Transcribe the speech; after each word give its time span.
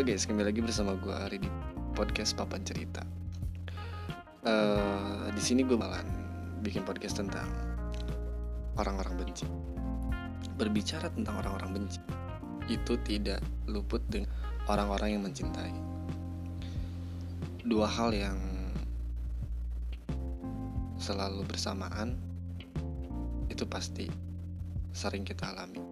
Halo 0.00 0.16
guys, 0.16 0.24
kembali 0.24 0.48
lagi 0.48 0.64
bersama 0.64 0.96
gue 0.96 1.12
Ari 1.12 1.44
di 1.44 1.50
podcast 1.92 2.32
Papan 2.32 2.64
Cerita. 2.64 3.04
Uh, 4.40 5.28
di 5.28 5.42
sini 5.44 5.60
gue 5.60 5.76
malah 5.76 6.00
bikin 6.64 6.88
podcast 6.88 7.20
tentang 7.20 7.44
orang-orang 8.80 9.20
benci. 9.20 9.44
Berbicara 10.56 11.12
tentang 11.12 11.44
orang-orang 11.44 11.84
benci 11.84 12.00
itu 12.72 12.96
tidak 13.04 13.44
luput 13.68 14.00
dengan 14.08 14.32
orang-orang 14.72 15.20
yang 15.20 15.22
mencintai. 15.28 15.76
Dua 17.68 17.84
hal 17.84 18.16
yang 18.16 18.40
selalu 20.96 21.44
bersamaan 21.44 22.16
itu 23.52 23.68
pasti 23.68 24.08
sering 24.96 25.28
kita 25.28 25.52
alami. 25.52 25.84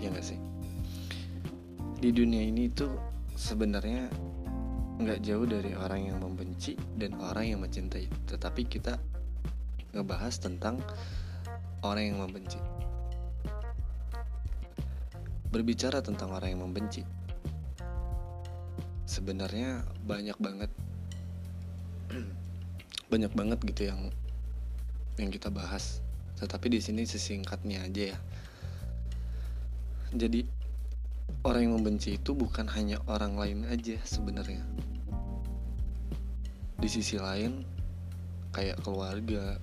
Ya 0.00 0.08
gak 0.08 0.24
sih? 0.24 0.40
di 1.96 2.12
dunia 2.12 2.44
ini 2.44 2.68
tuh 2.68 2.92
sebenarnya 3.36 4.08
nggak 4.96 5.20
jauh 5.20 5.44
dari 5.44 5.76
orang 5.76 6.08
yang 6.08 6.18
membenci 6.18 6.74
dan 6.96 7.14
orang 7.20 7.52
yang 7.52 7.60
mencintai. 7.60 8.08
Tetapi 8.26 8.64
kita 8.64 8.96
ngebahas 9.92 10.34
tentang 10.40 10.80
orang 11.84 12.04
yang 12.10 12.18
membenci. 12.24 12.58
Berbicara 15.52 16.00
tentang 16.00 16.32
orang 16.32 16.56
yang 16.56 16.64
membenci 16.64 17.04
sebenarnya 19.06 19.80
banyak 20.04 20.36
banget 20.36 20.70
banyak 23.12 23.32
banget 23.32 23.58
gitu 23.64 23.88
yang 23.88 24.12
yang 25.16 25.32
kita 25.32 25.48
bahas. 25.48 26.04
Tetapi 26.36 26.68
di 26.68 26.84
sini 26.84 27.08
sesingkatnya 27.08 27.88
aja 27.88 28.12
ya. 28.12 28.18
Jadi 30.12 30.44
orang 31.46 31.70
yang 31.70 31.74
membenci 31.78 32.18
itu 32.18 32.34
bukan 32.34 32.66
hanya 32.74 32.98
orang 33.06 33.38
lain 33.38 33.62
aja 33.70 33.94
sebenarnya. 34.02 34.66
Di 36.76 36.88
sisi 36.90 37.16
lain 37.16 37.62
kayak 38.50 38.82
keluarga 38.82 39.54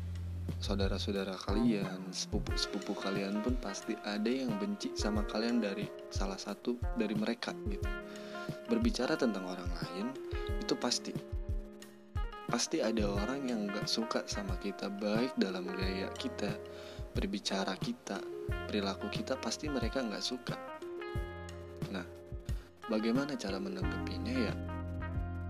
saudara-saudara 0.63 1.35
kalian 1.43 2.11
sepupu-sepupu 2.11 2.95
kalian 2.95 3.43
pun 3.43 3.55
pasti 3.59 3.99
ada 4.07 4.27
yang 4.31 4.51
benci 4.59 4.95
sama 4.95 5.27
kalian 5.27 5.59
dari 5.59 5.87
salah 6.07 6.39
satu 6.39 6.79
dari 6.95 7.15
mereka 7.15 7.51
gitu. 7.67 7.87
Berbicara 8.71 9.19
tentang 9.19 9.43
orang 9.43 9.67
lain 9.67 10.07
itu 10.63 10.75
pasti. 10.79 11.11
Pasti 12.47 12.85
ada 12.85 13.09
orang 13.09 13.49
yang 13.49 13.65
gak 13.65 13.89
suka 13.89 14.21
sama 14.29 14.53
kita 14.61 14.87
baik 14.87 15.33
dalam 15.41 15.65
gaya 15.67 16.05
kita 16.15 16.53
berbicara 17.13 17.73
kita 17.81 18.21
perilaku 18.69 19.09
kita 19.09 19.37
pasti 19.41 19.69
mereka 19.69 20.05
gak 20.05 20.21
suka 20.21 20.72
bagaimana 22.91 23.35
cara 23.39 23.59
menanggapinya 23.59 24.33
ya? 24.33 24.53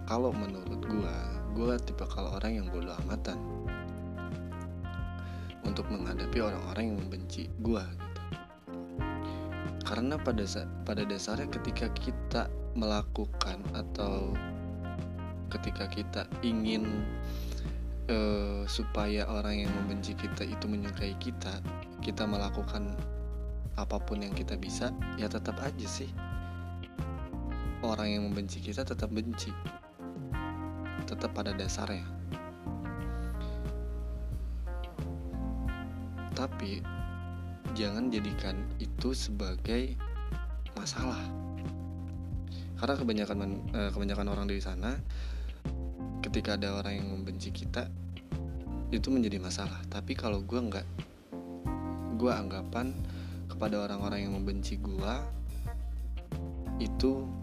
Kalau 0.09 0.35
menurut 0.35 0.81
gue 0.83 1.17
gue 1.53 1.73
tipe 1.85 2.05
kalau 2.09 2.35
orang 2.37 2.61
yang 2.61 2.67
bodoh 2.69 2.93
amatan. 3.05 3.39
Untuk 5.63 5.87
menghadapi 5.87 6.43
orang-orang 6.43 6.91
yang 6.91 6.97
membenci 6.99 7.47
gue 7.63 7.81
gitu. 7.81 8.21
Karena 9.87 10.19
pada 10.19 10.43
pada 10.83 11.01
dasarnya 11.07 11.47
ketika 11.49 11.87
kita 11.95 12.51
melakukan 12.75 13.63
atau 13.71 14.33
ketika 15.53 15.85
kita 15.85 16.21
ingin 16.41 17.05
uh, 18.09 18.65
supaya 18.65 19.23
orang 19.29 19.63
yang 19.65 19.71
membenci 19.83 20.17
kita 20.17 20.43
itu 20.43 20.65
menyukai 20.65 21.13
kita 21.21 21.61
kita 22.01 22.25
melakukan 22.25 22.97
apa 23.77 23.97
pun 24.01 24.21
yang 24.21 24.33
kita 24.33 24.57
bisa 24.57 24.89
ya 25.17 25.29
tetap 25.29 25.57
aja 25.61 25.87
sih 25.87 26.09
orang 27.83 28.07
yang 28.09 28.23
membenci 28.25 28.63
kita 28.63 28.87
tetap 28.87 29.11
benci. 29.11 29.51
Tetap 31.03 31.35
pada 31.35 31.51
dasarnya. 31.51 32.07
Tapi 36.33 36.81
jangan 37.75 38.09
jadikan 38.09 38.57
itu 38.79 39.13
sebagai 39.13 39.93
masalah. 40.73 41.19
Karena 42.79 42.95
kebanyakan 42.97 43.37
eh, 43.75 43.89
kebanyakan 43.93 44.27
orang 44.31 44.45
di 44.49 44.59
sana 44.59 44.97
ketika 46.23 46.55
ada 46.55 46.79
orang 46.79 47.03
yang 47.03 47.07
membenci 47.11 47.51
kita 47.51 47.87
itu 48.89 49.07
menjadi 49.11 49.37
masalah. 49.37 49.79
Tapi 49.91 50.15
kalau 50.17 50.41
gue 50.41 50.57
nggak 50.59 50.87
gue 52.17 52.31
anggapan 52.31 52.95
kepada 53.51 53.85
orang-orang 53.85 54.25
yang 54.25 54.33
membenci 54.33 54.79
gue 54.79 55.13
itu 56.81 57.42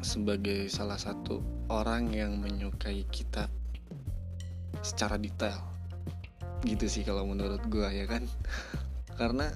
sebagai 0.00 0.70
salah 0.70 0.98
satu 0.98 1.42
orang 1.68 2.10
yang 2.14 2.38
menyukai 2.38 3.04
kita 3.10 3.50
secara 4.82 5.18
detail. 5.18 5.58
Gitu 6.62 6.86
sih 6.90 7.02
kalau 7.06 7.26
menurut 7.26 7.62
gue 7.66 7.86
ya 7.86 8.06
kan? 8.06 8.24
Karena 9.20 9.50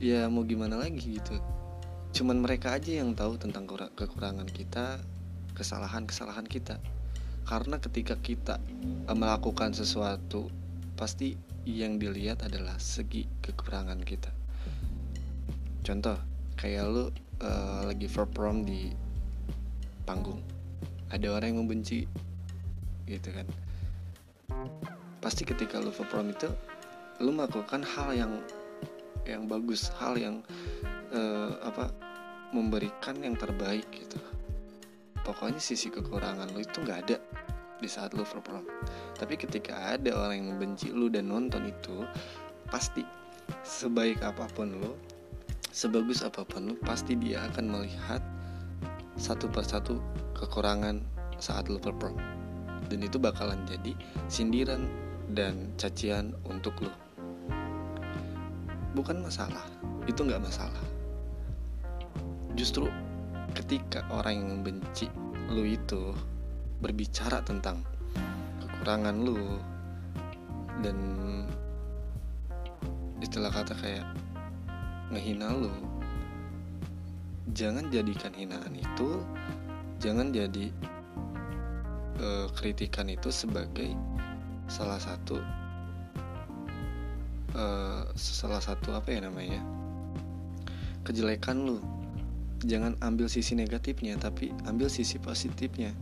ya 0.00 0.28
mau 0.32 0.44
gimana 0.44 0.80
lagi 0.80 1.20
gitu. 1.20 1.36
Cuman 2.10 2.42
mereka 2.42 2.74
aja 2.76 3.00
yang 3.00 3.14
tahu 3.14 3.38
tentang 3.38 3.68
kekurangan 3.68 4.48
kita 4.48 5.00
kesalahan-kesalahan 5.54 6.48
kita. 6.48 6.80
Karena 7.44 7.76
ketika 7.82 8.16
kita 8.16 8.56
melakukan 9.10 9.74
sesuatu 9.74 10.48
pasti 10.96 11.36
yang 11.64 12.00
dilihat 12.00 12.44
adalah 12.44 12.76
segi 12.80 13.28
kekurangan 13.44 14.00
kita. 14.00 14.32
Contoh 15.84 16.16
kayak 16.56 16.84
lu 16.88 17.08
uh, 17.40 17.82
lagi 17.88 18.08
perform 18.08 18.68
di 18.68 18.92
panggung. 20.10 20.42
Ada 21.14 21.30
orang 21.30 21.54
yang 21.54 21.60
membenci 21.62 22.10
gitu 23.06 23.30
kan. 23.30 23.46
Pasti 25.22 25.46
ketika 25.46 25.78
lu 25.78 25.94
perform 25.94 26.34
itu 26.34 26.50
lu 27.22 27.30
melakukan 27.30 27.86
hal 27.86 28.10
yang 28.10 28.32
yang 29.22 29.46
bagus 29.46 29.94
hal 30.02 30.18
yang 30.18 30.42
uh, 31.14 31.54
apa 31.62 31.94
memberikan 32.50 33.14
yang 33.22 33.38
terbaik 33.38 33.86
gitu. 33.94 34.18
Pokoknya 35.22 35.62
sisi 35.62 35.94
kekurangan 35.94 36.50
lu 36.50 36.66
itu 36.66 36.82
nggak 36.82 36.98
ada 37.06 37.16
di 37.78 37.86
saat 37.86 38.10
lu 38.18 38.26
perform. 38.26 38.66
Tapi 39.14 39.38
ketika 39.38 39.94
ada 39.94 40.10
orang 40.18 40.42
yang 40.42 40.48
membenci 40.58 40.90
lu 40.90 41.06
dan 41.06 41.30
nonton 41.30 41.70
itu 41.70 42.02
pasti 42.66 43.06
sebaik 43.62 44.26
apa 44.26 44.50
pun 44.50 44.74
lu 44.74 44.92
sebagus 45.70 46.26
apa 46.26 46.42
pun 46.42 46.74
lu 46.74 46.74
pasti 46.82 47.14
dia 47.14 47.46
akan 47.50 47.78
melihat 47.78 48.22
satu 49.20 49.52
persatu 49.52 50.00
kekurangan 50.32 51.04
saat 51.36 51.68
lo 51.68 51.76
perform. 51.76 52.16
Dan 52.88 53.04
itu 53.04 53.20
bakalan 53.20 53.68
jadi 53.68 53.92
sindiran 54.26 54.88
dan 55.36 55.76
cacian 55.76 56.32
untuk 56.48 56.74
lo 56.80 57.10
bukan 58.94 59.22
masalah 59.22 59.62
itu 60.06 60.20
nggak 60.26 60.42
masalah. 60.42 60.82
Justru 62.58 62.90
ketika 63.54 64.02
orang 64.10 64.42
yang 64.42 64.48
membenci 64.58 65.06
lo 65.50 65.62
itu 65.62 66.14
berbicara 66.82 67.42
tentang 67.42 67.82
kekurangan 68.62 69.16
lo 69.22 69.38
dan 70.80 70.98
istilah 73.20 73.52
kata 73.52 73.74
kayak 73.78 74.06
ngehina 75.12 75.52
lo 75.52 75.70
jangan 77.54 77.90
jadikan 77.90 78.30
hinaan 78.34 78.74
itu 78.74 79.22
jangan 80.00 80.30
jadi 80.30 80.72
uh, 82.22 82.46
kritikan 82.54 83.10
itu 83.10 83.28
sebagai 83.28 83.92
salah 84.70 85.02
satu 85.02 85.42
uh, 87.58 88.06
salah 88.14 88.62
satu 88.62 88.94
apa 88.94 89.10
ya 89.10 89.26
namanya 89.26 89.60
kejelekan 91.04 91.66
lu. 91.66 91.78
Jangan 92.60 92.92
ambil 93.00 93.24
sisi 93.24 93.56
negatifnya 93.56 94.20
tapi 94.20 94.52
ambil 94.68 94.92
sisi 94.92 95.16
positifnya. 95.16 95.96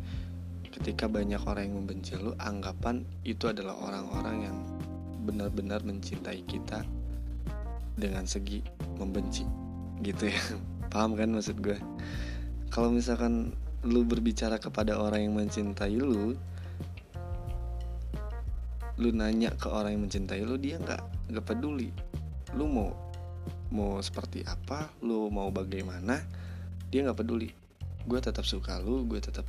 Ketika 0.75 1.06
banyak 1.06 1.39
orang 1.47 1.71
yang 1.71 1.77
membenci 1.83 2.19
lu 2.19 2.35
anggapan 2.43 3.06
itu 3.23 3.47
adalah 3.47 3.79
orang-orang 3.79 4.37
yang 4.50 4.56
benar-benar 5.23 5.83
mencintai 5.87 6.43
kita 6.47 6.83
dengan 7.99 8.27
segi 8.27 8.62
membenci 8.99 9.43
gitu 10.03 10.31
ya 10.31 10.43
paham 10.88 11.14
kan 11.14 11.31
maksud 11.31 11.61
gue 11.61 11.79
kalau 12.69 12.93
misalkan 12.93 13.52
lu 13.87 14.02
berbicara 14.02 14.58
kepada 14.58 14.99
orang 14.99 15.31
yang 15.31 15.35
mencintai 15.38 15.94
lu 15.96 16.35
lu 18.99 19.14
nanya 19.14 19.55
ke 19.55 19.70
orang 19.70 19.94
yang 19.94 20.02
mencintai 20.11 20.43
lu 20.43 20.58
dia 20.58 20.75
nggak 20.82 21.31
nggak 21.31 21.46
peduli. 21.46 21.94
Lu 22.58 22.67
mau 22.67 22.90
mau 23.70 24.02
seperti 24.02 24.43
apa 24.43 24.90
lu 25.06 25.31
mau 25.31 25.55
bagaimana 25.55 26.19
dia 26.90 27.06
nggak 27.06 27.23
peduli. 27.23 27.49
Gue 28.11 28.19
tetap 28.19 28.43
suka 28.43 28.82
lu 28.82 29.06
gue 29.06 29.23
tetap 29.23 29.46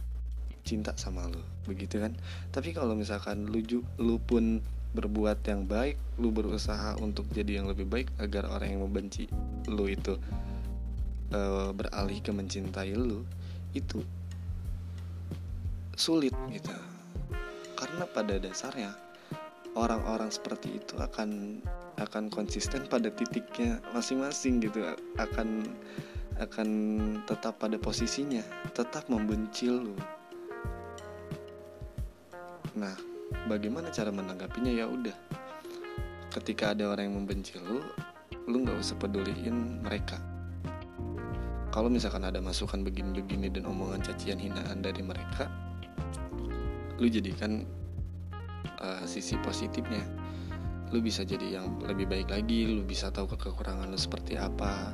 cinta 0.62 0.94
sama 1.02 1.26
lu 1.26 1.42
begitu 1.66 1.98
kan? 1.98 2.14
Tapi 2.54 2.78
kalau 2.78 2.94
misalkan 2.94 3.50
lu 3.50 3.66
lu 3.98 4.22
pun 4.22 4.62
berbuat 4.90 5.42
yang 5.46 5.70
baik 5.70 5.98
lu 6.18 6.34
berusaha 6.34 6.98
untuk 7.02 7.30
jadi 7.34 7.62
yang 7.62 7.70
lebih 7.70 7.86
baik 7.86 8.10
agar 8.18 8.50
orang 8.50 8.74
yang 8.74 8.82
membenci 8.86 9.30
lu 9.70 9.86
itu 9.86 10.18
uh, 11.34 11.70
beralih 11.74 12.20
ke 12.22 12.32
mencintai 12.34 12.94
lu 12.94 13.26
itu 13.74 14.02
sulit 15.94 16.34
gitu. 16.50 16.74
Karena 17.76 18.04
pada 18.10 18.36
dasarnya 18.40 18.92
orang-orang 19.76 20.32
seperti 20.32 20.82
itu 20.82 20.96
akan 21.00 21.62
akan 22.00 22.32
konsisten 22.32 22.88
pada 22.88 23.12
titiknya 23.12 23.84
masing-masing 23.92 24.64
gitu. 24.64 24.84
Akan 25.20 25.68
akan 26.40 26.70
tetap 27.28 27.60
pada 27.60 27.76
posisinya 27.76 28.44
tetap 28.72 29.08
membenci 29.12 29.68
lu. 29.68 29.96
Nah 32.80 32.96
bagaimana 33.52 33.92
cara 33.92 34.10
menanggapinya? 34.10 34.72
Ya 34.72 34.88
udah 34.88 35.16
ketika 36.30 36.72
ada 36.78 36.94
orang 36.94 37.12
yang 37.12 37.18
membenci 37.26 37.58
lu 37.60 37.84
lu 38.46 38.66
nggak 38.66 38.78
usah 38.82 38.98
peduliin 38.98 39.82
mereka 39.82 40.18
kalau 41.70 41.90
misalkan 41.90 42.26
ada 42.26 42.42
masukan 42.42 42.82
begini-begini 42.82 43.54
dan 43.54 43.70
omongan 43.70 44.02
cacian 44.02 44.42
hinaan 44.42 44.82
dari 44.82 45.06
mereka 45.06 45.50
lu 47.00 47.08
jadikan 47.08 47.64
uh, 48.84 49.04
sisi 49.08 49.40
positifnya. 49.40 50.04
Lu 50.90 51.00
bisa 51.06 51.22
jadi 51.22 51.62
yang 51.62 51.78
lebih 51.86 52.10
baik 52.10 52.34
lagi 52.34 52.66
lu 52.66 52.82
bisa 52.82 53.14
tahu 53.14 53.30
kekurangan 53.30 53.94
lu 53.94 54.00
seperti 54.00 54.36
apa 54.42 54.92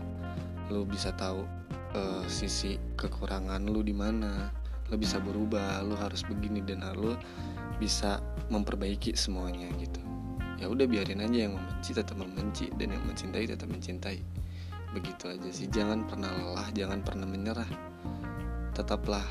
lu 0.67 0.83
bisa 0.83 1.13
tahu 1.15 1.47
uh, 1.95 2.25
sisi 2.27 2.75
kekurangan 2.99 3.63
lu 3.63 3.79
di 3.79 3.95
mana 3.95 4.51
lu 4.91 4.99
bisa 4.99 5.17
berubah 5.23 5.81
lu 5.87 5.95
harus 5.95 6.21
begini 6.27 6.61
dan 6.61 6.83
lu 6.99 7.15
bisa 7.79 8.19
memperbaiki 8.51 9.15
semuanya 9.15 9.71
gitu. 9.79 10.03
Ya 10.59 10.71
udah 10.71 10.87
biarin 10.87 11.23
aja 11.23 11.47
yang 11.47 11.55
membenci 11.55 11.91
tetap 11.95 12.15
membenci 12.15 12.71
dan 12.75 12.91
yang 12.95 13.03
mencintai 13.07 13.47
tetap 13.47 13.67
mencintai 13.67 14.19
begitu 14.95 15.27
aja 15.27 15.49
sih 15.51 15.67
jangan 15.67 16.07
pernah 16.07 16.31
lelah 16.31 16.71
jangan 16.71 17.03
pernah 17.03 17.27
menyerah 17.27 17.67
tetaplah 18.71 19.27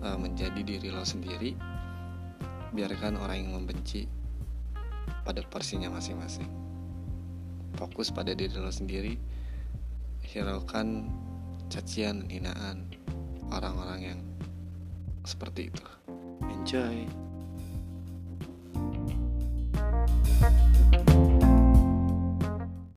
uh, 0.00 0.16
menjadi 0.16 0.64
diri 0.64 0.88
lo 0.88 1.04
sendiri 1.04 1.52
biarkan 2.72 3.20
orang 3.20 3.44
yang 3.44 3.52
membenci 3.60 4.08
pada 5.22 5.44
porsinya 5.46 5.92
masing-masing. 5.92 6.48
Fokus 7.76 8.12
pada 8.12 8.32
diri 8.32 8.56
lo 8.56 8.72
sendiri, 8.72 9.16
hiraukan 10.24 11.08
cacian, 11.68 12.26
hinaan 12.28 12.88
orang-orang 13.52 14.00
yang 14.00 14.20
seperti 15.24 15.70
itu. 15.72 15.84
Enjoy. 16.48 17.31